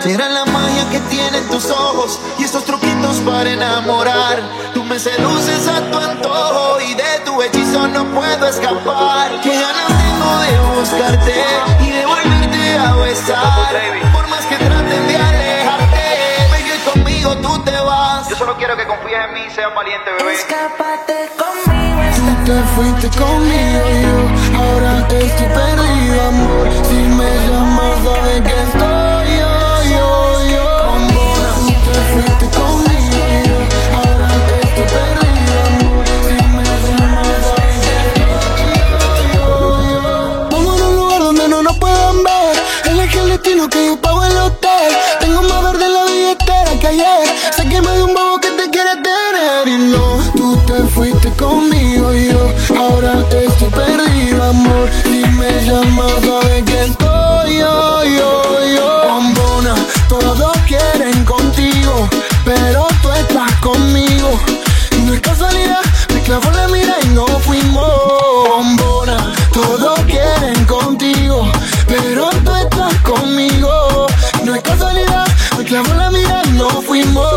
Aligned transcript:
Será 0.00 0.30
la 0.30 0.46
magia 0.46 0.88
que 0.90 0.98
tienen 1.10 1.46
tus 1.48 1.70
ojos 1.70 2.18
y 2.38 2.44
estos 2.44 2.64
truquitos 2.64 3.18
para 3.18 3.50
enamorar. 3.50 4.40
Tú 4.72 4.82
me 4.82 4.98
seduces 4.98 5.68
a 5.68 5.90
tu 5.90 5.98
antojo 5.98 6.80
y 6.80 6.94
de 6.94 7.18
tu 7.26 7.42
hechizo 7.42 7.86
no 7.86 8.06
puedo 8.06 8.46
escapar. 8.46 9.38
Que 9.42 9.52
ganas 9.52 9.88
tengo 9.88 10.38
de 10.40 10.80
buscarte 10.80 11.44
y 11.80 11.90
de 11.90 12.06
volverte 12.06 12.78
a 12.78 12.94
besar. 12.94 13.76
Por 14.10 14.26
más 14.28 14.46
que 14.46 14.56
traten 14.56 15.06
de 15.06 15.16
alejarte, 15.16 16.48
baby, 16.50 16.80
conmigo 16.90 17.36
tú 17.36 17.62
te 17.62 17.78
vas. 17.80 18.26
Yo 18.30 18.36
solo 18.36 18.56
quiero 18.56 18.78
que 18.78 18.86
confíes 18.86 19.18
en 19.28 19.34
mí 19.34 19.40
y 19.48 19.50
seas 19.54 19.74
valiente, 19.74 20.10
bebé. 20.18 20.32
Escápate 20.32 21.30
conmigo. 21.36 22.00
Tú 22.16 22.44
te 22.46 22.62
fuiste 22.74 23.18
conmigo 23.18 23.82
y 23.90 24.02
yo 24.02 24.58
ahora 24.58 25.06
estoy 25.10 25.46
perdido, 25.46 26.22
amor. 26.26 26.68
Si 26.88 26.94
me 26.94 27.48
llamas, 27.48 27.98
sabes 28.02 28.40
que 28.40 28.62
estoy 28.62 28.99
Llamas, 55.70 56.10
sabes 56.26 56.64
que 56.64 56.82
estoy 56.82 57.58
yo, 57.58 58.02
yo, 58.02 58.42
yo. 58.74 59.02
Bombona, 59.06 59.72
todos 60.08 60.56
quieren 60.66 61.24
contigo, 61.24 62.08
pero 62.44 62.88
tú 63.00 63.12
estás 63.12 63.52
conmigo. 63.60 64.30
No 65.06 65.14
es 65.14 65.20
casualidad, 65.20 65.80
me 66.12 66.22
clavó 66.22 66.50
la 66.50 66.66
mira 66.66 66.96
y 67.04 67.06
no 67.10 67.24
fuimos. 67.24 67.86
Bombona, 68.48 69.32
todos 69.52 70.00
quieren 70.06 70.64
contigo, 70.64 71.46
pero 71.86 72.30
tú 72.44 72.52
estás 72.56 72.94
conmigo. 73.02 74.08
No 74.44 74.56
es 74.56 74.62
casualidad, 74.62 75.24
me 75.56 75.64
clavó 75.64 75.94
la 75.94 76.10
mira 76.10 76.42
y 76.46 76.50
no 76.50 76.68
fuimos. 76.82 77.30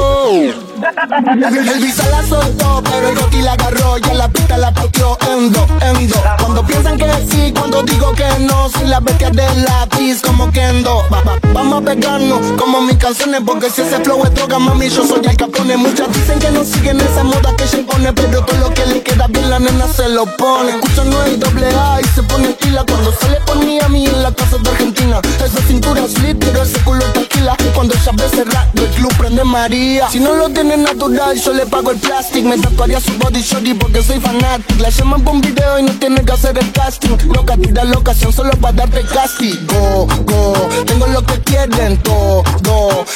El 1.35 1.79
visa 1.83 2.09
la 2.09 2.27
soltó, 2.27 2.81
pero 2.83 3.09
el 3.09 3.15
Rocky 3.15 3.41
la 3.43 3.53
agarró 3.53 3.99
y 3.99 4.09
en 4.09 4.17
la 4.17 4.27
pista 4.27 4.57
la 4.57 4.73
pateó 4.73 5.19
en 5.29 5.51
dos, 5.51 5.69
en 5.81 6.09
dos. 6.09 6.21
Piensan 6.67 6.97
que 6.97 7.05
sí, 7.29 7.53
cuando 7.57 7.83
digo 7.83 8.13
que 8.13 8.25
no, 8.39 8.69
soy 8.69 8.87
la 8.87 8.99
bestia 8.99 9.29
de 9.29 9.43
lápiz 9.61 10.21
como 10.21 10.51
Kendo. 10.51 11.03
Va, 11.11 11.21
va, 11.21 11.37
vamos 11.53 11.81
a 11.81 11.85
pegarnos 11.85 12.41
como 12.57 12.81
mis 12.81 12.97
canciones, 12.97 13.41
porque 13.45 13.69
si 13.69 13.81
ese 13.81 13.99
flow 13.99 14.23
es 14.23 14.33
droga, 14.33 14.59
mami, 14.59 14.89
yo 14.89 15.05
soy 15.05 15.21
el 15.23 15.37
capone. 15.37 15.77
Muchas 15.77 16.11
dicen 16.13 16.39
que 16.39 16.51
no 16.51 16.63
siguen 16.63 16.99
esa 17.01 17.23
moda 17.23 17.55
que 17.55 17.67
se 17.67 17.77
impone, 17.79 18.13
pero 18.13 18.43
todo 18.43 18.57
lo 18.59 18.73
que 18.73 18.85
le 18.85 19.01
queda 19.01 19.27
bien 19.27 19.49
la 19.49 19.59
nena 19.59 19.87
se 19.87 20.09
lo 20.09 20.25
pone. 20.37 20.71
Escucha 20.71 21.03
no 21.03 21.21
hay 21.21 21.35
doble 21.37 21.67
A 21.67 21.99
y 22.01 22.07
se 22.15 22.23
pone 22.23 22.49
estila 22.49 22.83
cuando 22.85 23.11
sale 23.13 23.39
por 23.45 23.57
mí 23.63 23.79
a 23.79 23.89
mí 23.89 24.05
en 24.05 24.23
la 24.23 24.31
casa 24.31 24.57
de 24.57 24.69
Argentina. 24.69 25.21
Esa 25.43 25.61
cintura 25.67 26.03
es 26.03 26.17
lit, 26.19 26.37
pero 26.39 26.63
ese 26.63 26.79
culo 26.79 27.05
tranquila. 27.11 27.55
Cuando 27.75 27.93
ella 27.93 28.11
ve 28.13 28.29
cerrar, 28.29 28.69
el 28.75 28.87
club 28.89 29.13
prende 29.17 29.43
María. 29.43 30.09
Si 30.09 30.19
no 30.19 30.35
lo 30.35 30.49
tiene 30.49 30.77
natural, 30.77 31.39
yo 31.39 31.53
le 31.53 31.65
pago 31.65 31.91
el 31.91 31.97
plastic. 31.97 32.43
Me 32.43 32.57
tatuaría 32.57 32.99
su 32.99 33.11
body 33.17 33.41
shorty 33.41 33.73
porque 33.73 34.01
soy 34.01 34.19
fanatic. 34.19 34.79
La 34.79 34.89
llaman 34.89 35.21
por 35.21 35.35
un 35.35 35.41
video 35.41 35.79
y 35.79 35.83
no 35.83 35.93
tiene 35.93 36.23
que 36.23 36.31
hacer 36.31 36.52
el 36.59 36.71
casting. 36.71 37.17
Loca, 37.33 37.57
tira 37.57 37.83
la 37.83 37.97
ocasión 37.97 38.31
solo 38.31 38.51
para 38.51 38.73
darte 38.73 39.01
castigo. 39.03 40.07
Go, 40.25 40.53
tengo 40.85 41.07
lo 41.07 41.21
que 41.23 41.39
quieren 41.41 41.97
todo. 41.97 42.43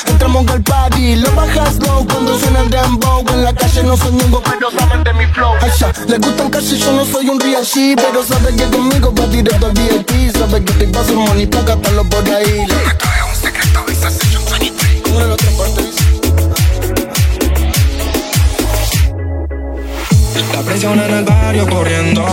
Entramos 0.07 0.47
al 0.47 0.61
party, 0.63 1.15
lo 1.17 1.31
bajas 1.31 1.75
low 1.79 2.05
cuando 2.07 2.37
suena 2.39 2.61
el 2.61 2.69
dembow. 2.69 3.23
En 3.29 3.43
la 3.43 3.53
calle 3.53 3.83
no 3.83 3.97
soy 3.97 4.13
ñengo, 4.13 4.41
pero 4.43 4.71
saben 4.71 5.03
de 5.03 5.13
mi 5.13 5.25
flow. 5.27 5.53
Asha, 5.61 5.91
le 6.07 6.17
gustan 6.17 6.49
casi, 6.49 6.77
yo 6.77 6.91
no 6.91 7.05
soy 7.05 7.29
un 7.29 7.39
real 7.39 7.63
G, 7.63 7.95
pero 7.95 8.23
sabe 8.23 8.55
que 8.55 8.63
conmigo 8.65 9.13
va 9.13 9.27
directo 9.27 9.67
al 9.67 9.73
VIP. 9.73 10.35
Sabe 10.35 10.63
que 10.63 10.73
te 10.73 10.87
paso 10.87 11.13
money 11.13 11.47
pa' 11.47 11.61
gastarlo 11.61 12.03
por 12.05 12.27
ahí. 12.29 12.65
Esto 12.67 12.75
es 12.75 13.35
un 13.35 13.41
secreto, 13.41 13.85
esa 13.89 14.09
session 14.09 14.43
23. 14.51 15.01
Como 15.01 15.21
en 15.21 15.27
la 15.27 15.33
otra 15.33 15.51
parte 15.51 15.81
dice. 15.83 16.03
La 20.53 20.61
presión 20.63 20.99
en 20.99 21.13
el 21.13 21.23
barrio 21.23 21.67
corriendo 21.69 22.25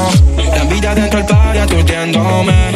La 0.94 1.06
envidia 1.06 1.66
dentro 1.66 1.82
del 1.82 2.73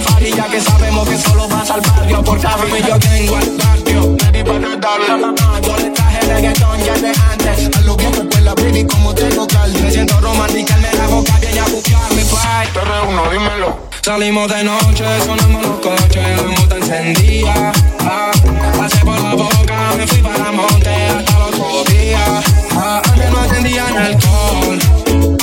safari 0.00 0.32
Ya 0.32 0.44
que 0.44 0.60
sabemos 0.60 1.08
que 1.08 1.18
solo 1.18 1.48
vas 1.48 1.70
al 1.70 1.80
barrio 1.80 2.22
Por 2.22 2.38
y 2.38 2.86
yo 2.86 2.98
tengo 2.98 3.38
el 3.38 3.56
barrio 3.56 4.16
Ready 4.18 4.44
para 4.44 4.76
darle 4.76 5.66
Yo 5.66 5.76
le 5.76 5.90
traje 5.90 6.20
reggaetón 6.26 6.84
ya 6.84 6.94
de 6.94 7.08
antes 7.08 7.76
a 7.76 7.80
lo 7.82 7.96
que 7.96 8.08
me 8.08 8.18
escuela, 8.18 8.54
baby, 8.54 8.84
como 8.86 9.14
tengo 9.14 9.46
calde. 9.46 9.80
Me 9.80 9.90
siento 9.90 10.20
romántica 10.20 10.76
Me 10.76 10.92
la 10.98 11.06
boca 11.06 11.32
viene 11.40 11.60
a 11.60 11.64
buscarme 11.64 12.24
Bye 12.24 12.68
Te 12.72 12.80
reúno, 12.80 13.30
dímelo. 13.30 13.90
Salimos 14.02 14.48
de 14.48 14.64
noche, 14.64 15.04
sonamos 15.26 15.62
los 15.62 15.78
coches, 15.80 16.36
la 16.36 16.42
moto 16.42 16.76
encendía. 16.76 17.72
Ah, 18.00 18.30
pasé 18.78 19.04
por 19.04 19.20
la 19.20 19.34
boca, 19.34 19.92
me 19.98 20.06
fui 20.06 20.22
para 20.22 20.50
monte 20.50 20.88
hasta 20.88 21.36
el 21.36 21.42
otro 21.42 21.84
día. 21.92 22.42
Ah, 22.76 23.02
antes 23.04 23.30
no 23.30 23.40
atendían 23.40 23.98
alcohol, 23.98 24.78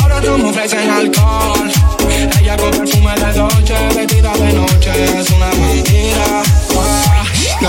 ahora 0.02 0.22
tú 0.22 0.38
me 0.40 0.50
ofrecen 0.50 0.90
alcohol. 0.90 1.72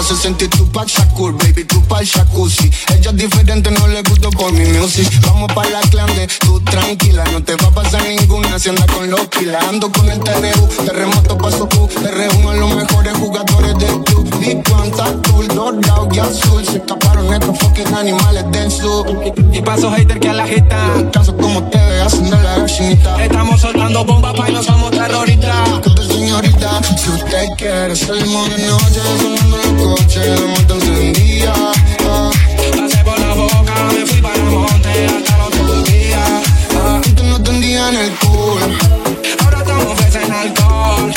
se 0.08 0.14
60 0.14 0.44
y 0.44 0.48
Tupac 0.48 0.88
Shakur, 0.88 1.36
baby 1.36 1.64
Tupac 1.64 2.02
Shakusi. 2.02 2.70
Ella 2.96 3.10
es 3.10 3.16
diferente, 3.16 3.70
no 3.70 3.86
le 3.88 4.02
gusto 4.02 4.30
por 4.30 4.50
mi 4.52 4.64
music. 4.64 5.06
Vamos 5.26 5.52
pa' 5.52 5.68
la 5.68 5.80
clande, 5.80 6.26
tú 6.40 6.60
tranquila, 6.60 7.24
no 7.30 7.42
te 7.42 7.54
va 7.56 7.68
a 7.68 7.70
pasar 7.70 8.02
ninguna 8.08 8.58
si 8.58 8.70
anda 8.70 8.86
con 8.86 9.10
los 9.10 9.26
pilas. 9.26 9.62
Ando 9.68 9.92
con 9.92 10.08
el 10.08 10.18
TNU, 10.20 10.66
terremoto 10.86 11.36
paso 11.36 11.68
Q, 11.68 11.88
te 11.88 12.10
reúno 12.10 12.50
a 12.50 12.54
los 12.54 12.74
mejores 12.74 13.18
jugadores 13.18 13.78
del 13.78 14.02
club. 14.04 14.28
Y 14.40 14.54
cuánta 14.70 15.12
cool, 15.30 15.48
dorado 15.48 16.08
y 16.10 16.18
azul, 16.20 16.64
se 16.64 16.78
escaparon 16.78 17.30
estos 17.34 17.58
fucking 17.58 17.94
animales 17.94 18.50
del 18.50 18.70
sur. 18.70 19.06
Y 19.52 19.60
paso 19.60 19.90
hater 19.90 20.18
que 20.18 20.28
a 20.30 20.32
la 20.32 20.46
jeta, 20.46 21.10
casos 21.12 21.34
como 21.38 21.64
te 21.64 21.78
hacen 22.00 22.30
de 22.30 22.42
la 22.42 22.64
chinita. 22.64 23.22
Estamos 23.22 23.60
soltando 23.60 24.06
bombas 24.06 24.32
pa' 24.34 24.48
y 24.48 24.52
no 24.54 24.62
somos 24.62 24.90
terroristas 24.90 25.68
si 26.96 27.10
usted 27.10 27.46
quiere, 27.56 27.94
salimos 27.96 28.48
de 28.56 28.66
noche, 28.66 29.00
sonando 29.20 29.56
los 29.56 29.82
coches, 29.82 30.40
la 30.40 30.46
moto 30.46 30.74
encendía. 30.74 31.52
Ah, 32.10 32.30
Pasé 32.76 32.98
por 33.04 33.18
la 33.18 33.34
boca, 33.34 33.74
me 33.94 34.06
fui 34.06 34.20
para 34.20 34.42
monte 34.44 35.06
hasta 35.06 35.34
el 35.36 35.40
otro 35.42 35.82
día. 35.82 36.22
Ah, 36.76 36.96
antes 36.96 37.24
no 37.24 37.42
tendían 37.42 37.94
el 37.96 38.10
cool. 38.18 38.62
ahora 39.44 39.64
tú 39.64 39.72
me 39.72 39.84
ofrecen 39.92 40.32
alcohol. 40.32 41.12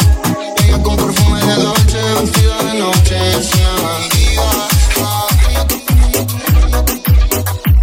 Ella 0.63 0.83
con 0.83 0.95
perfume 0.95 1.39
de 1.45 1.55
Dolce, 1.55 2.01
vestida 2.21 2.57
de 2.63 2.79
noche, 2.79 3.15
es 3.37 3.51
una 3.55 3.73
bandida. 3.85 4.47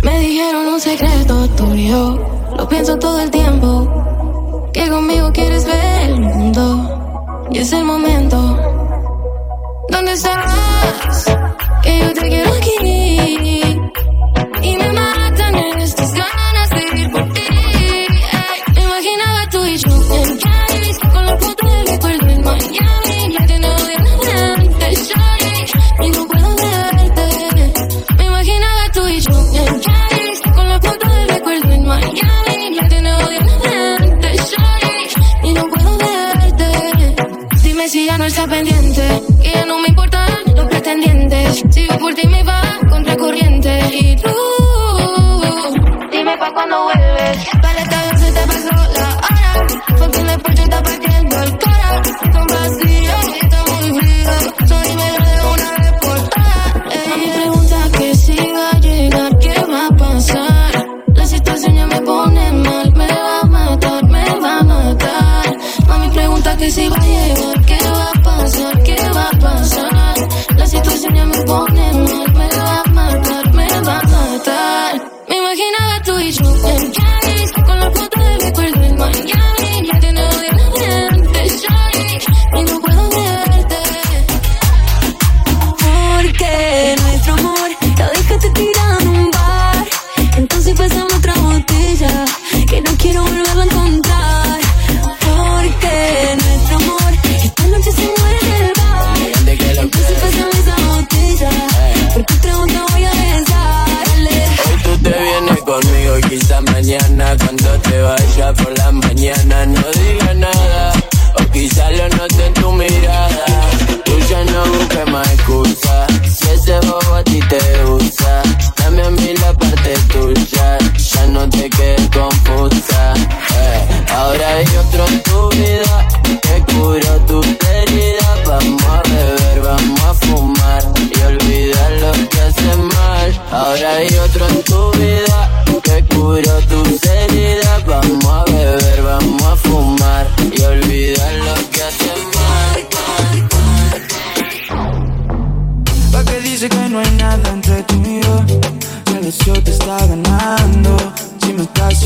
Me 0.03 0.19
dijeron 0.21 0.67
un 0.69 0.81
secreto 0.81 1.49
tuyo, 1.51 2.01
lo 2.57 2.69
pienso 2.69 2.99
todo 2.99 3.21
el 3.21 3.31
tiempo. 3.31 4.71
Que 4.73 4.89
conmigo 4.89 5.33
quieres 5.33 5.65
ver 5.65 5.85
el. 5.85 5.88
Y 7.51 7.59
es 7.59 7.73
el 7.73 7.85
momento. 7.85 8.37
¿Dónde 9.89 10.13
estás? 10.13 11.25
Que 11.83 11.99
yo 12.01 12.13
te 12.13 12.29
quiero 12.29 12.53
aquí. 12.53 13.18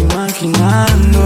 Imaginando, 0.00 1.24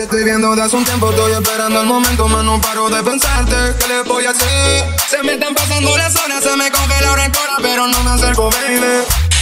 Estoy 0.00 0.24
viendo 0.24 0.56
de 0.56 0.62
hace 0.62 0.76
un 0.76 0.84
tiempo, 0.84 1.10
estoy 1.10 1.32
esperando 1.32 1.78
el 1.82 1.86
momento, 1.86 2.26
más 2.26 2.42
no 2.42 2.58
paro 2.58 2.88
de 2.88 3.02
pensarte. 3.02 3.54
¿Qué 3.78 3.86
le 3.86 4.02
voy 4.02 4.24
a 4.24 4.30
hacer? 4.30 4.86
Se 5.10 5.22
me 5.22 5.34
están 5.34 5.54
pasando 5.54 5.94
las 5.98 6.16
horas, 6.16 6.42
se 6.42 6.56
me 6.56 6.70
congela 6.70 7.16
la 7.16 7.30
cora, 7.30 7.56
pero 7.60 7.86
no 7.86 8.02
me 8.02 8.10
acerco, 8.12 8.50
baby. 8.50 8.80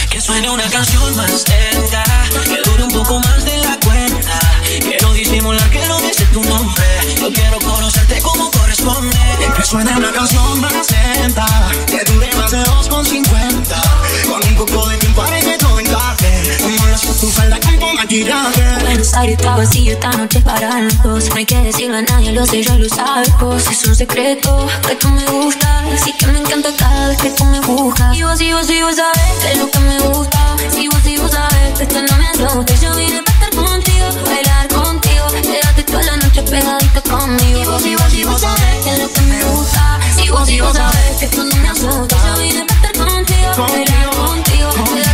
Que 0.09 0.19
suene 0.19 0.49
una 0.49 0.69
canción 0.69 1.15
más 1.15 1.45
lenta, 1.47 2.03
que 2.43 2.61
dure 2.69 2.83
un 2.83 2.91
poco 2.91 3.19
más 3.21 3.45
de 3.45 3.57
la 3.57 3.79
cuenta. 3.85 4.37
Quiero 4.81 5.13
disimular 5.13 5.69
que 5.69 5.85
no 5.87 5.97
dice 6.01 6.25
tu 6.25 6.43
nombre, 6.43 6.85
yo 7.21 7.31
quiero 7.31 7.57
conocerte 7.59 8.21
como 8.21 8.51
corresponde. 8.51 9.17
Que 9.55 9.63
suene 9.63 9.95
una 9.95 10.11
canción 10.11 10.59
más 10.59 10.91
lenta, 10.91 11.47
que 11.87 12.03
dure 12.11 12.35
más 12.35 12.51
de 12.51 12.63
2,50. 12.65 13.81
Con 14.27 14.43
un 14.45 14.55
poco 14.55 14.89
de 14.89 14.97
tiempo 14.97 15.21
para 15.21 15.39
que 15.39 15.57
todo 15.57 15.79
encaje, 15.79 16.18
como 16.57 16.87
las 16.87 17.01
tu 17.01 17.29
falda 17.29 17.59
con. 17.59 17.79
Buenos 18.81 19.13
Aires 19.13 19.37
está 19.37 19.55
vacío 19.55 19.91
esta 19.93 20.09
noche 20.11 20.39
para 20.39 20.81
los 20.81 21.03
dos. 21.03 21.29
No 21.29 21.35
hay 21.35 21.45
que 21.45 21.57
decirlo 21.57 21.97
a 21.97 22.01
nadie, 22.01 22.31
lo 22.31 22.45
sé 22.45 22.63
yo 22.63 22.75
y 22.75 22.79
lo 22.79 22.89
sabes 22.89 23.29
vos. 23.39 23.67
Es 23.69 23.85
un 23.85 23.95
secreto 23.95 24.67
que 24.87 24.95
tú 24.95 25.09
me 25.09 25.23
gustas. 25.25 25.85
Así 25.93 26.13
que 26.13 26.25
me 26.27 26.39
encanta 26.39 26.69
cada 26.77 27.09
vez 27.09 27.17
que 27.17 27.29
tú 27.31 27.45
me 27.45 27.59
buscas. 27.59 28.15
Y 28.17 28.23
vos, 28.23 28.41
y 28.41 28.51
vos, 28.51 28.69
y 28.69 28.81
vos 28.81 28.95
sabes 28.95 29.43
de 29.43 29.55
lo 29.57 29.69
que 29.69 29.79
me 29.79 29.99
gusta. 29.99 30.55
Si 30.71 30.87
vos, 30.87 31.05
y 31.05 31.17
vos 31.17 31.31
sabes 31.31 31.77
que 31.77 31.83
esto 31.83 32.01
no 32.01 32.17
me 32.17 32.27
asusta. 32.29 32.73
Yo 32.75 32.95
vine 32.95 33.21
para 33.21 33.45
estar 33.45 33.63
contigo, 33.63 34.05
bailar 34.25 34.67
contigo. 34.69 35.25
Quédate 35.41 35.83
toda 35.83 36.03
la 36.03 36.17
noche 36.17 36.41
pegadito 36.43 37.03
conmigo. 37.03 37.61
Y 37.61 37.65
vos, 37.65 37.85
y 37.85 37.95
vos, 37.95 38.13
y 38.13 38.23
vos 38.23 38.41
sabes 38.41 38.85
de 38.85 38.97
lo 39.03 39.11
que 39.11 39.21
me 39.21 39.43
gusta. 39.43 39.99
Si 40.15 40.29
vos, 40.29 40.49
y 40.49 40.61
vos 40.61 40.73
sabes 40.73 41.17
que 41.19 41.25
esto 41.25 41.43
no 41.43 41.55
me 41.57 41.69
asusta. 41.69 42.15
Yo 42.25 42.41
vine 42.41 42.65
para 42.65 42.87
estar 42.87 43.05
contigo, 43.05 43.67
bailar 43.67 44.09
contigo. 44.15 45.08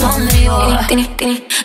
Conmigo. 0.00 0.58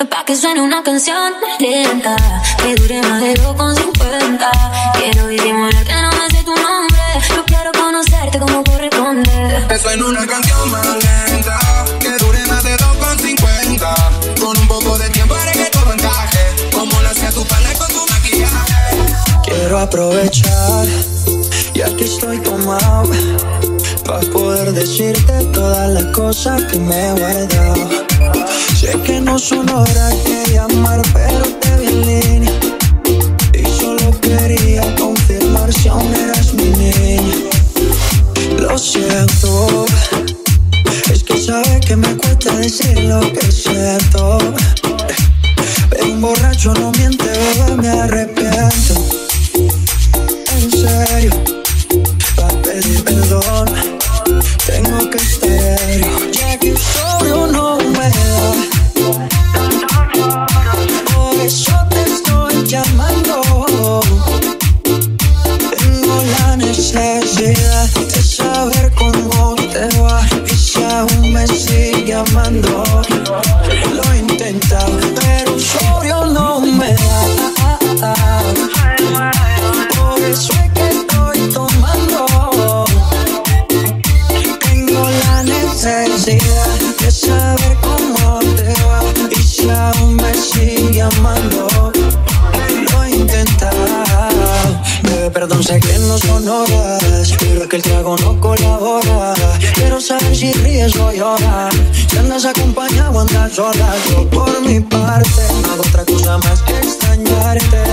Pa' 0.10 0.26
que 0.26 0.36
suene 0.36 0.62
una 0.62 0.84
canción 0.84 1.34
lenta 1.60 2.16
Que 2.58 2.76
dure 2.76 3.02
más 3.04 3.22
de 3.22 3.34
2,50 3.36 4.50
Quiero 5.00 5.28
disimular 5.28 5.84
que 5.86 5.94
no 5.94 6.10
me 6.12 6.30
sé 6.30 6.44
tu 6.44 6.54
nombre 6.54 7.02
Yo 7.30 7.46
quiero 7.46 7.72
conocerte 7.72 8.40
como 8.40 8.64
corresponde 8.66 9.66
Que 9.70 9.80
suene 9.80 10.04
una 10.04 10.28
canción 10.28 10.72
más 10.72 10.86
lenta, 10.86 11.60
que 12.00 12.12
dure 12.18 12.46
más 12.48 12.64
de 12.64 12.76
2,50. 12.76 14.40
Con 14.40 14.58
un 14.58 14.68
poco 14.68 14.98
de 14.98 15.10
tiempo 15.10 15.34
para 15.34 15.52
que 15.54 15.66
todo 15.72 15.94
encaje, 15.94 16.72
como 16.74 17.00
lo 17.02 17.10
hacía 17.10 17.32
tu 17.32 17.46
pana 17.46 17.74
con 17.76 17.88
tu 17.88 18.06
maquillaje. 18.12 18.98
Quiero 19.44 19.80
aprovechar 19.80 20.86
y 21.74 21.82
aquí 21.82 22.04
estoy 22.04 22.40
tomado 22.40 23.10
para 24.06 24.22
poder 24.32 24.74
decirte 24.74 25.34
todas 25.54 25.90
las 25.92 26.06
cosas 26.16 26.64
que 26.64 26.80
me 26.80 27.08
he 27.08 27.12
guardado. 27.14 27.90
Sé 28.76 28.92
que 29.06 29.22
no 29.22 29.40
son 29.40 29.70
horas 29.70 30.16
de 30.26 30.54
llamar, 30.54 31.02
pero 31.14 31.44
te 31.60 31.78
vi 31.78 31.88
en 31.88 32.02
línea 32.02 32.52
y 33.54 33.66
solo 33.80 34.12
quería 34.22 34.84
confirmar 34.96 35.74
si 35.74 35.88
aún 35.88 36.14
eras 36.14 36.54
mi 36.54 36.70
niña. 36.70 37.36
Lo 38.60 38.78
siento, 38.78 39.86
es 41.12 41.24
que 41.24 41.38
sabes 41.38 41.86
que 41.86 41.96
me 41.96 42.16
cuesta 42.18 42.56
decir 42.58 43.00
lo 43.04 43.22
que 43.22 43.52
siento. 43.52 44.38
Pero 45.90 46.06
un 46.06 46.22
borracho 46.22 46.74
no 46.74 46.92
miente, 46.92 47.26
bebé, 47.26 47.76
me 47.82 47.90
arrepiento. 47.90 48.94
En 50.56 50.72
serio, 50.72 51.43
si 100.44 100.52
ríes 100.64 100.96
o 100.98 101.12
llorar. 101.12 101.72
Si 102.10 102.18
andas 102.18 102.46
acompañado, 102.46 103.20
andas 103.20 103.54
sola. 103.54 103.96
Yo 104.10 104.30
por 104.30 104.62
mi 104.62 104.80
parte 104.82 105.44
no 105.62 105.72
hago 105.72 105.84
otra 105.88 106.04
cosa 106.06 106.38
más 106.40 106.62
que 106.64 106.78
extrañarte. 106.80 107.84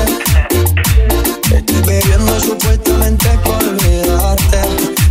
Estoy 1.54 1.82
bebiendo 1.86 2.40
supuestamente 2.40 3.28
por 3.44 3.62
olvidarte. 3.62 4.60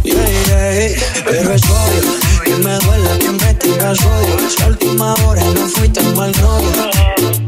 Yeah, 0.03 0.29
yeah. 0.47 1.23
Pero 1.25 1.53
es 1.53 1.63
obvio 1.63 2.01
que 2.43 2.55
me 2.57 2.77
duela 2.79 3.17
que 3.19 3.31
me 3.31 3.53
tiras 3.53 3.99
odio. 3.99 4.49
Si 4.49 4.63
a 4.63 4.67
última 4.67 5.13
hora 5.23 5.43
no 5.55 5.67
fui 5.67 5.87
tan 5.87 6.13
mal 6.15 6.31
novio 6.41 7.38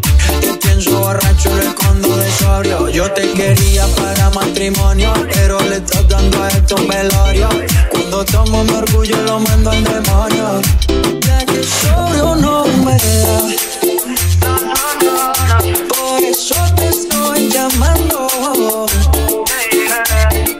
yo 2.63 3.11
te 3.13 3.23
quería 3.31 3.87
para 3.95 4.29
matrimonio, 4.29 5.11
pero 5.33 5.59
le 5.61 5.77
estás 5.77 6.07
dando 6.07 6.43
a 6.43 6.47
esto 6.49 6.75
un 6.75 6.87
velorio. 6.87 7.49
Cuando 7.89 8.23
tomo 8.25 8.63
mi 8.63 8.73
orgullo 8.73 9.19
lo 9.23 9.39
mando 9.39 9.71
al 9.71 9.83
demonio. 9.83 10.61
Ya 11.25 11.43
que 11.43 11.63
solo 11.63 12.35
no 12.35 12.65
me. 12.85 12.97
Por 15.87 16.23
eso 16.23 16.55
te 16.75 16.89
estoy 16.89 17.49
llamando. 17.49 18.27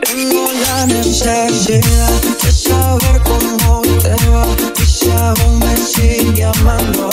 Tengo 0.02 0.50
la 0.66 0.86
necesidad 0.86 2.20
de 2.42 2.50
saber 2.50 3.22
cómo 3.22 3.82
te 4.02 4.14
va 4.28 4.44
y 4.76 4.84
si 4.84 5.08
aún 5.08 5.60
me 5.60 5.76
sigue 5.76 6.44
amando. 6.44 7.11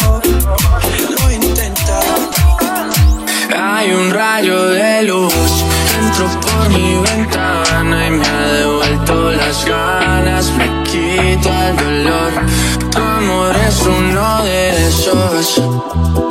Bye. 15.89 16.28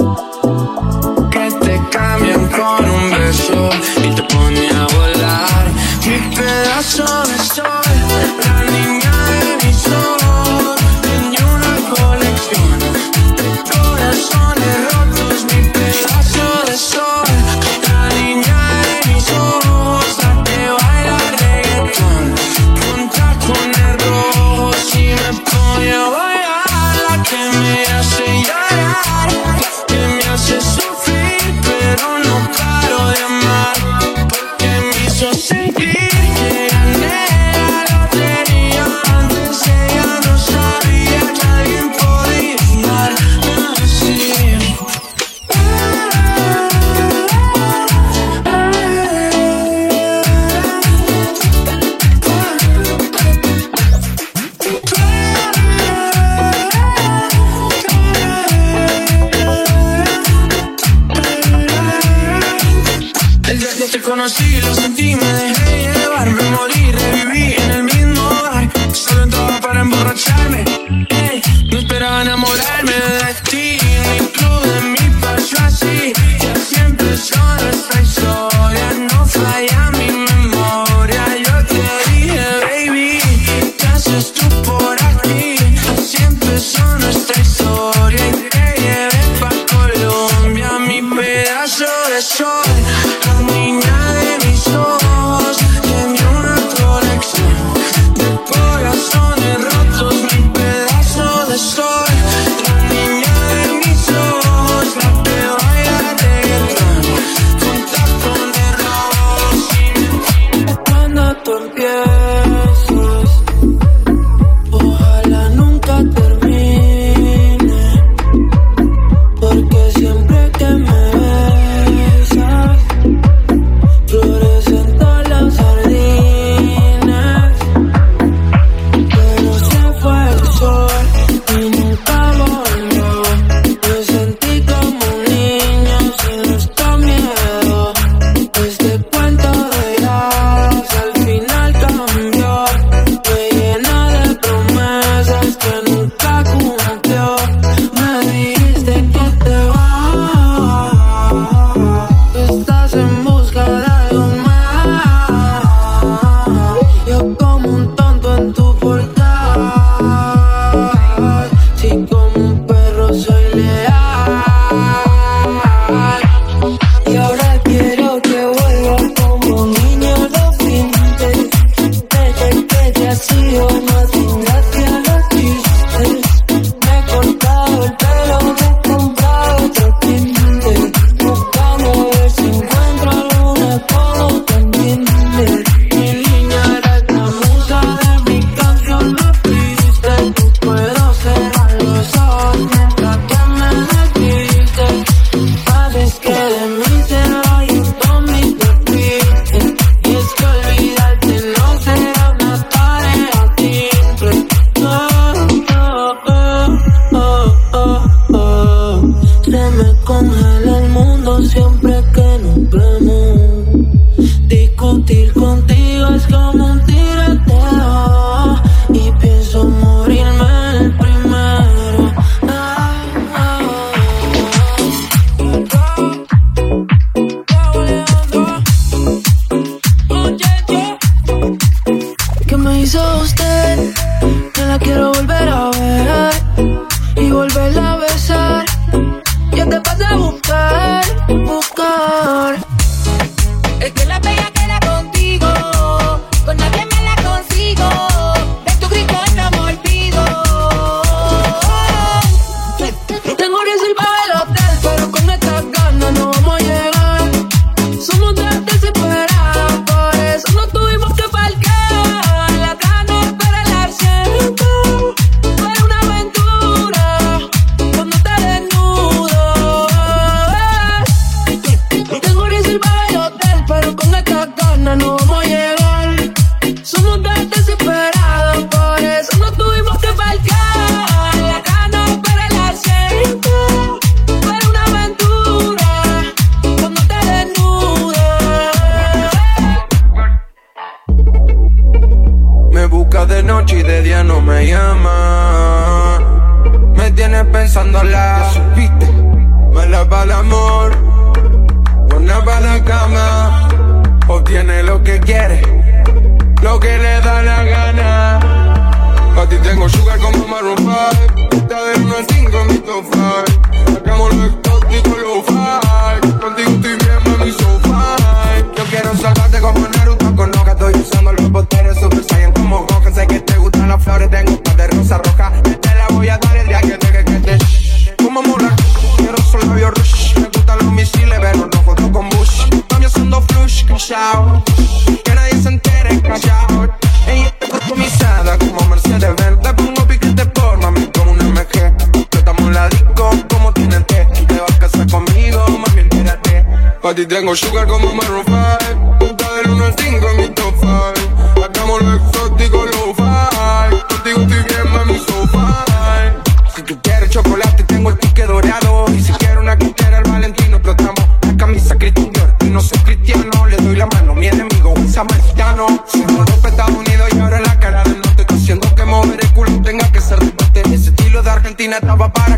ti 347.19 347.26
tengo 347.26 347.52
sugar 347.57 347.89
como 347.89 348.15
Maroon 348.15 348.45
5. 348.45 349.17
Punta 349.19 349.54
del 349.54 349.71
1 349.71 349.85
al 349.85 349.95
5 349.99 350.28
en 350.31 350.37
mi 350.37 350.49
top 350.50 350.75
5. 350.78 351.99
Lo 351.99 352.15
exótico, 352.15 352.87
lo 352.87 353.15
fi. 353.15 353.97
Contigo 354.09 354.43
estoy 354.43 354.63
bien, 354.63 354.93
mami, 354.93 355.19
so 355.19 355.49
fine. 355.49 356.33
Si 356.76 356.83
tú 356.83 356.97
quieres 357.02 357.31
chocolate, 357.31 357.83
tengo 357.85 358.11
el 358.11 358.19
ticket 358.19 358.47
dorado. 358.47 359.07
Y 359.13 359.21
si 359.21 359.33
quieres 359.33 359.59
una 359.59 359.76
cartera, 359.76 360.19
el 360.19 360.31
Valentino 360.31 360.76
explotamos. 360.76 361.25
La 361.43 361.57
camisa 361.57 361.99
Christian 361.99 362.31
y 362.61 362.65
no 362.67 362.81
soy 362.81 362.99
cristiano. 363.00 363.67
Le 363.67 363.76
doy 363.78 363.97
la 363.97 364.07
mano, 364.07 364.33
a 364.33 364.35
mi 364.37 364.47
enemigo 364.47 364.95
es 364.99 365.13
samaritano. 365.13 366.04
Si 366.07 366.21
no 366.21 366.45
rompe 366.45 366.69
Estados 366.69 366.97
Unidos 366.97 367.28
y 367.35 367.39
ahora 367.41 367.61
la 367.61 367.81
cara 367.81 368.04
del 368.04 368.21
norte. 368.21 368.43
Está 368.43 368.54
haciendo 368.54 368.95
que 368.95 369.04
mover 369.04 369.41
el 369.43 369.52
culo 369.54 369.83
tenga 369.83 370.13
que 370.13 370.21
ser 370.21 370.39
deporte. 370.39 370.83
Ese 370.83 371.11
estilo 371.11 371.43
de 371.43 371.50
Argentina 371.50 371.97
estaba 371.97 372.33
para 372.33 372.57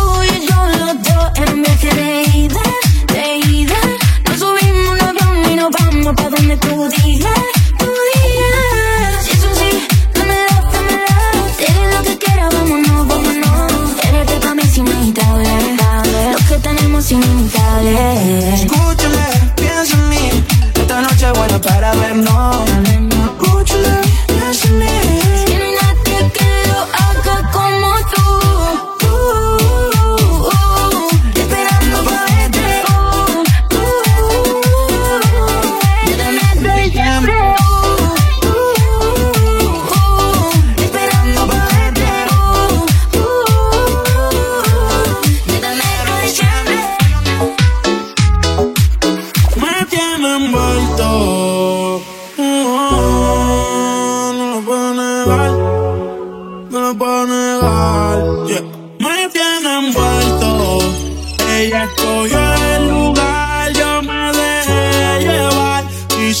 Escúchame, 17.83 19.25
piensa 19.55 19.97
en 19.97 20.09
mí. 20.09 20.43
Esta 20.75 21.01
noche 21.01 21.31
buena 21.31 21.59
para 21.59 21.93
vernos 21.95 22.70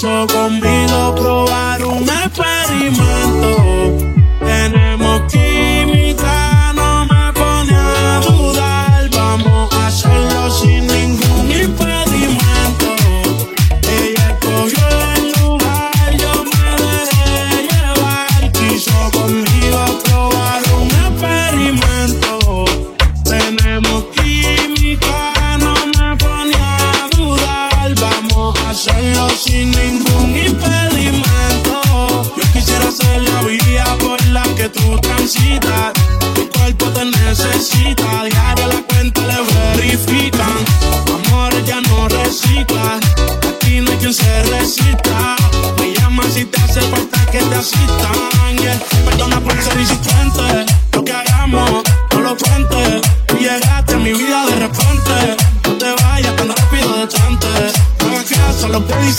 quiso 0.01 0.25
conmigo 0.33 1.13
probar 1.15 1.85
un 1.85 2.01
experimento. 2.09 3.10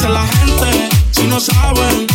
dice 0.02 0.08
la 0.08 0.26
gente 0.26 0.88
si 1.12 1.22
no 1.28 1.38
saben? 1.38 2.11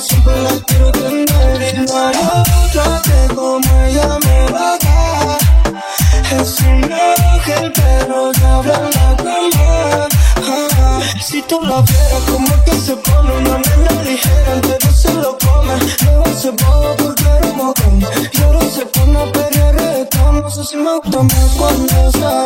siempre 0.00 0.42
la 0.42 0.50
quiero 0.66 0.92
tener. 0.92 1.88
No 1.88 2.06
hay 2.06 2.16
otra 2.64 3.02
que 3.02 3.34
como 3.34 3.82
ella 3.84 4.18
me 4.24 4.52
va 4.52 4.74
a 4.74 4.78
dar. 4.78 5.38
Es 6.40 6.60
un 6.60 6.84
ángel, 6.84 7.72
pero 7.74 8.32
ya 8.32 8.56
habla 8.56 8.80
la 8.80 9.16
cama. 9.16 10.08
Ah, 10.46 11.00
si 11.20 11.42
tú 11.42 11.60
la 11.62 11.80
vieras, 11.82 12.22
como 12.30 12.64
que 12.64 12.72
se 12.78 12.96
pone 12.96 13.32
una 13.32 13.58
nena 13.58 14.02
ligera, 14.02 14.52
antes 14.52 15.00
se 15.00 15.12
lo 15.14 15.36
come. 15.38 15.74
Luego 16.04 16.40
se 16.40 16.50
boba 16.50 16.96
porque 16.96 17.24
era 17.24 17.52
mojón. 17.52 18.06
Y 18.32 18.42
ahora 18.42 18.60
se 18.70 18.86
pone 18.86 19.18
a 19.20 19.32
perrear, 19.32 19.76
estamos 20.02 20.58
así 20.58 20.76
me 20.76 20.98
gusta 20.98 21.22
más 21.22 21.50
cuando 21.56 22.08
está. 22.08 22.37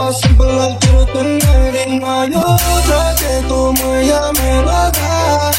Así 0.00 0.28
para 0.28 0.78
quiero 0.78 1.04
tener 1.06 1.88
y 1.88 1.98
no 1.98 2.10
hay 2.10 2.34
otra 2.34 3.14
que 3.16 3.46
como 3.46 3.94
ella 3.96 4.32
me 4.32 4.62
lo 4.62 4.70
da. 4.70 5.50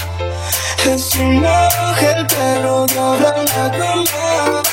Es 0.83 1.15
un 1.15 1.45
ángel, 1.45 2.25
pero 2.27 2.87
de 2.87 2.99
ahora 2.99 3.35
la 3.37 3.71
cama. 3.71 4.63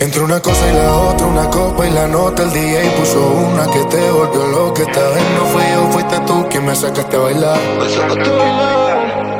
Entre 0.00 0.22
una 0.22 0.40
cosa 0.40 0.68
y 0.68 0.72
la 0.72 0.92
otra, 0.92 1.26
una 1.26 1.48
copa 1.50 1.86
y 1.86 1.90
la 1.90 2.08
nota, 2.08 2.42
el 2.42 2.52
DJ 2.52 2.90
puso 2.98 3.20
una 3.20 3.70
que 3.70 3.84
te 3.84 4.10
volvió 4.10 4.46
loca. 4.46 4.82
Esta 4.82 5.08
vez 5.10 5.22
no 5.38 5.46
fui 5.46 5.62
yo, 5.72 5.88
fuiste 5.92 6.18
tú 6.26 6.46
quien 6.48 6.66
me 6.66 6.74
sacaste 6.74 7.16
a 7.16 7.20
bailar. 7.20 7.58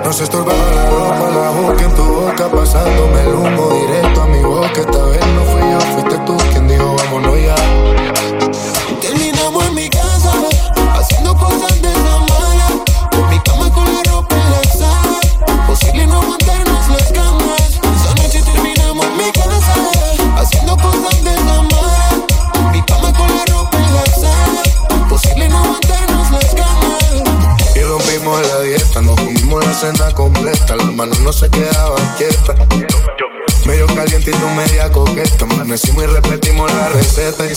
No 0.05 0.12
se 0.12 0.24
estorbaba 0.24 0.59
la 0.74 0.90
ropa, 0.90 1.31
la 1.31 1.50
boca 1.50 1.85
en 1.85 1.94
tu 1.96 2.05
boca, 2.05 2.48
pasándome 2.48 3.20
el 3.22 3.35
humo 3.35 3.70
directo 3.70 4.22
a 4.22 4.26
mi 4.26 4.42
boca. 4.42 4.81
Esta 4.81 5.05
vez 5.07 5.26
no 5.35 5.49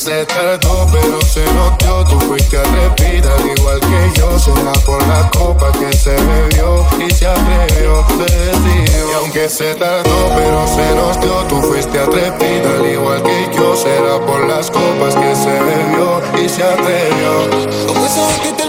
se 0.03 0.25
tardó, 0.25 0.85
pero 0.91 1.21
se 1.21 1.45
notió. 1.53 2.03
Tú 2.03 2.19
fuiste 2.27 2.57
arrepida, 2.57 3.33
al 3.35 3.57
igual 3.57 3.79
que 3.79 4.19
yo. 4.19 4.37
Será 4.37 4.73
por 4.85 5.01
la 5.07 5.29
copa 5.29 5.71
que 5.71 5.95
se 5.95 6.11
bebió 6.11 6.85
y 6.99 7.09
se 7.09 7.25
atrevió, 7.25 8.05
se 8.09 8.35
decidió. 8.35 9.09
Y 9.09 9.13
aunque 9.13 9.47
se 9.47 9.73
tardó, 9.75 10.29
pero 10.35 10.67
se 10.67 10.95
nos 10.95 11.21
dio. 11.21 11.33
Tú 11.47 11.61
fuiste 11.61 11.99
atrevida, 11.99 12.69
al 12.79 12.85
igual 12.85 13.23
que 13.23 13.49
yo. 13.55 13.77
Será 13.77 14.19
por 14.25 14.45
las 14.45 14.69
copas 14.69 15.15
que 15.15 15.35
se 15.35 15.51
bebió 15.51 16.21
y 16.43 16.49
se 16.49 16.63
atrevió. 16.63 17.87
¿Cómo 17.87 18.07
sabes 18.09 18.39
que 18.39 18.51
te 18.51 18.62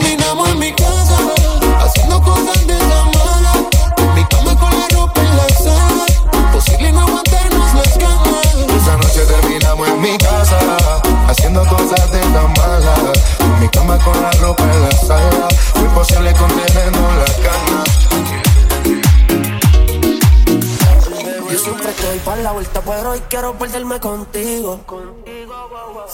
quiero 23.34 23.58
perderme 23.58 23.98
contigo. 23.98 24.80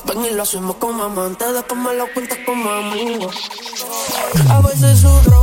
Ven 0.06 0.24
y 0.24 0.30
lo 0.30 0.42
hacemos 0.42 0.76
como 0.76 1.04
amantes, 1.04 1.52
después 1.52 1.78
me 1.78 1.92
lo 1.92 2.10
cuentas 2.14 2.38
como 2.46 2.70
amigos. 2.70 3.36
A 4.48 4.60
veces 4.62 5.04
un 5.04 5.39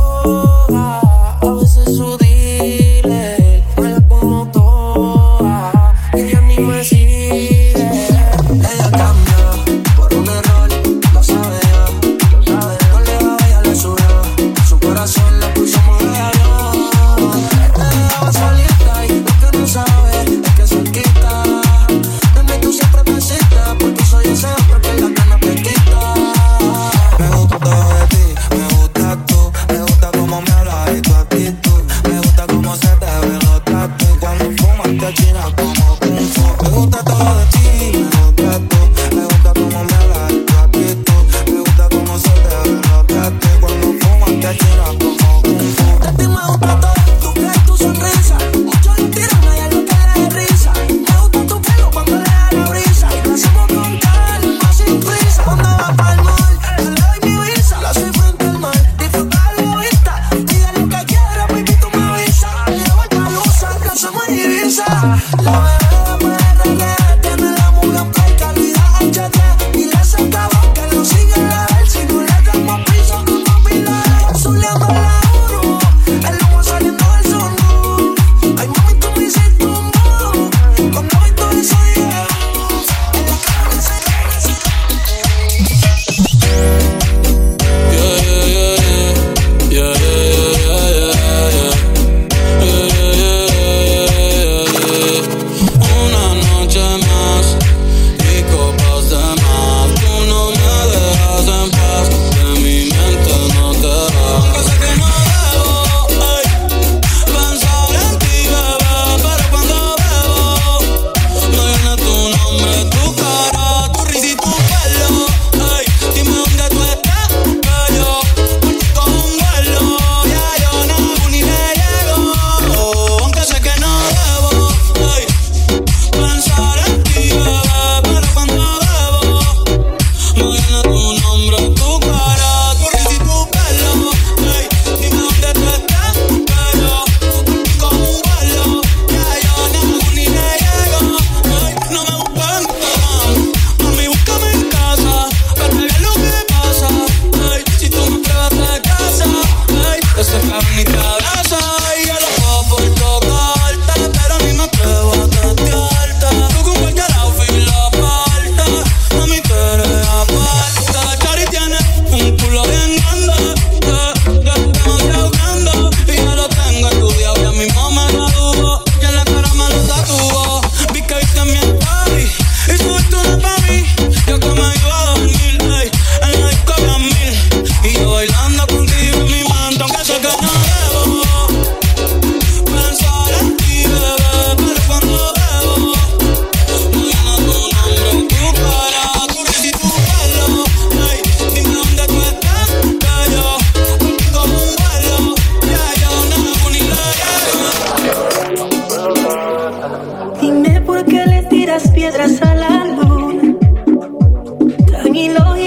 Panginoon 205.18 205.57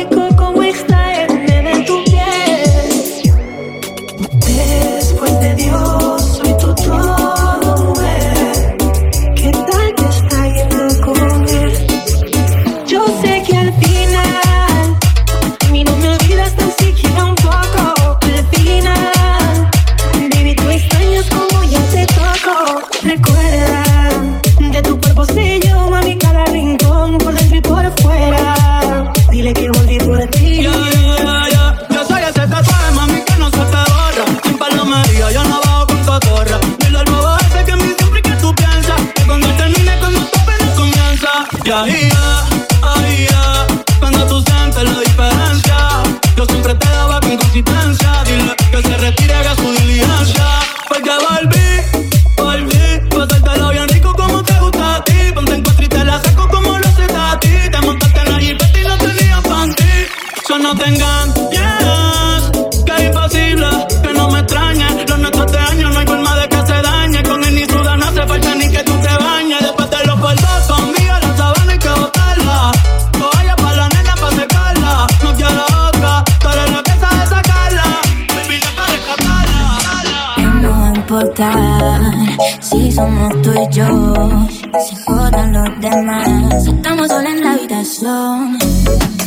se 84.80 84.96
jodan 85.04 85.54
los 85.54 85.80
demás. 85.80 86.68
Estamos 86.68 87.08
solos 87.08 87.32
en 87.32 87.44
la 87.44 87.52
habitación. 87.54 88.58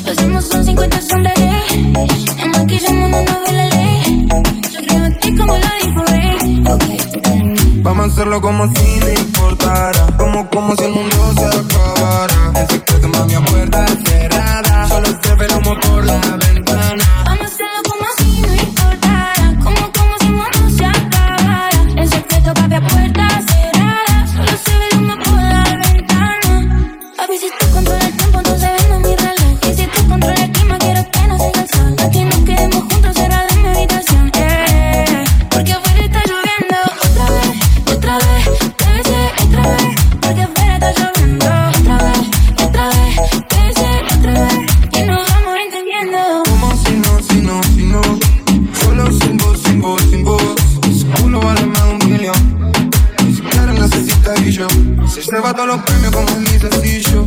Lo 0.04 0.12
hacemos 0.12 0.44
son 0.48 0.64
50 0.64 1.00
sombras 1.02 1.34
de. 1.34 1.50
En 2.42 2.50
maquillamos 2.50 3.08
una 3.08 3.22
novela 3.22 3.68
Yo 4.72 4.80
creo 4.86 5.04
en 5.04 5.18
ti 5.20 5.36
como 5.36 5.56
la 5.56 5.72
dijo. 5.82 6.04
Vamos 7.82 8.06
a 8.06 8.12
hacerlo 8.12 8.40
como 8.40 8.66
si 8.74 8.98
no 8.98 9.10
importara. 9.10 10.06
Como, 10.16 10.48
como 10.48 10.74
si 10.76 10.84
el 10.84 10.92
mundo 10.92 11.34
se 11.36 11.44
acabara. 11.44 12.52
En 12.56 12.68
secreto, 12.68 13.08
mami, 13.08 13.34
a 13.34 13.44
puerta 13.44 13.86
cerrada. 14.04 14.88
Solo 14.88 15.06
se 15.22 15.34
ve 15.34 15.46
el 15.46 15.52
humo 15.52 15.76
por 15.80 16.04
la 16.04 16.20
ventana. 16.36 17.04
Vamos 17.26 17.53
lleva 55.44 55.54
todos 55.54 55.68
los 55.68 55.82
premios 55.82 56.12
como 56.12 56.40
mi 56.40 56.58
sencillo. 56.58 57.23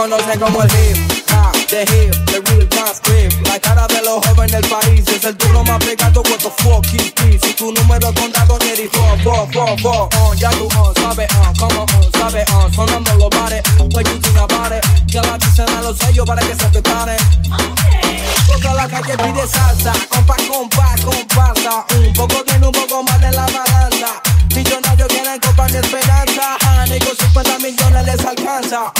conoce 0.00 0.38
como 0.38 0.62
el 0.62 0.70
hip. 0.70 0.96
Ha, 1.28 1.52
the 1.68 1.82
hip, 1.82 2.14
the 2.24 2.40
real 2.46 2.66
dance 2.68 3.00
creep. 3.02 3.30
La 3.46 3.60
cara 3.60 3.86
de 3.86 4.00
los 4.00 4.24
jóvenes 4.26 4.52
del 4.52 4.66
país 4.66 5.04
es 5.06 5.24
el 5.24 5.36
turno 5.36 5.62
más 5.64 5.78
pegado. 5.84 6.22
What 6.22 6.38
the 6.38 6.50
fuck 6.62 6.86
is? 6.94 7.40
Si 7.42 7.52
tu 7.52 7.70
número 7.72 8.12
contado, 8.14 8.58
Jerry, 8.62 8.88
fuck, 8.88 9.20
fuck, 9.22 9.52
fuck, 9.52 9.78
fuck. 9.80 10.14
On, 10.22 10.36
ya 10.38 10.50
tú 10.50 10.68
on, 10.78 10.94
sabe 10.94 11.26
on, 11.44 11.54
como 11.56 11.82
on, 11.82 12.12
sabe 12.12 12.44
on. 12.54 12.72
Sonando 12.72 13.14
los 13.16 13.30
bares, 13.30 13.62
pues 13.92 14.06
you 14.08 14.18
think 14.20 14.38
about 14.38 14.72
it. 14.72 14.82
Ya 15.06 15.20
la 15.22 15.36
dicen 15.36 15.68
a 15.68 15.82
los 15.82 15.98
sellos 15.98 16.26
para 16.26 16.40
que 16.46 16.54
se 16.54 16.66
preparen. 16.68 17.18
Okay. 17.52 18.24
Toca 18.46 18.74
la 18.74 18.88
calle 18.88 19.16
pide 19.18 19.46
salsa, 19.46 19.92
compa, 20.08 20.36
compa, 20.48 20.94
comparsa. 21.04 21.84
Un 22.06 22.12
poco 22.14 22.42
tiene 22.44 22.66
un 22.66 22.72
poco 22.72 23.02
más 23.02 23.20
de 23.20 23.32
la 23.32 23.46
balanza. 23.46 24.22
Millonarios 24.54 25.08
quieren 25.08 25.38
comprar 25.40 25.70
mi 25.70 25.76
esperanza. 25.76 26.56
A 26.66 26.86
negocios 26.86 27.18
50 27.18 27.58
millones 27.58 28.06
les 28.06 28.24
alcanza. 28.24 28.92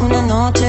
una 0.00 0.22
noche 0.22 0.59